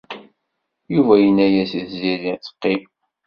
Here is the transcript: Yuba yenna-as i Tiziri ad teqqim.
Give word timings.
Yuba 0.93 1.13
yenna-as 1.23 1.71
i 1.79 1.81
Tiziri 1.87 2.25
ad 2.33 2.41
teqqim. 2.41 2.83